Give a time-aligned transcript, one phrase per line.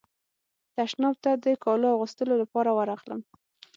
[0.75, 3.21] تشناب ته د کالو اغوستلو لپاره ورغلم.